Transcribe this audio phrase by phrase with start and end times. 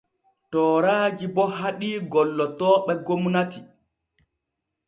[0.51, 3.59] Tooraaji bo haɗii gollotooɓe gomnati.